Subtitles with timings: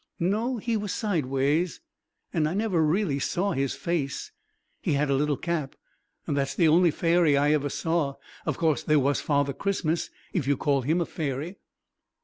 [0.19, 1.79] "No, he was sideways,
[2.33, 4.31] and I never really saw his face.
[4.81, 5.75] He had a little cap.
[6.25, 8.15] That's the only fairy I ever saw.
[8.43, 11.57] Of course, there was Father Christmas, if you call him a fairy."